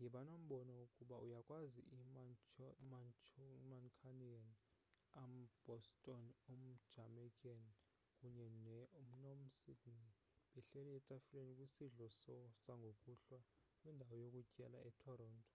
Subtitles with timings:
[0.00, 4.48] yiba nombono ukuba uyakwazi i-mancunian
[5.22, 7.54] um-boston um-jamaica
[8.16, 10.06] kunye ne-nom-sydney
[10.52, 12.04] behleli etafileni kwisidlo
[12.62, 13.38] sangokuhlwa
[13.78, 15.52] kwindawo yokutyela etoronto